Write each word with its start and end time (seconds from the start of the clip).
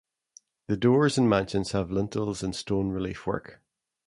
The 0.65 0.77
doors 0.77 1.19
in 1.19 1.29
mansions 1.29 1.73
have 1.73 1.91
lintels 1.91 2.41
in 2.41 2.53
stone 2.53 2.89
relief 2.89 3.27
work. 3.27 3.61